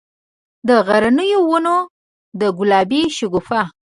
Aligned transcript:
د 0.67 0.69
غرنیو 0.87 1.41
ونو، 1.49 1.77
د 2.39 2.41
ګلابي 2.57 3.01
شګوفو، 3.17 3.61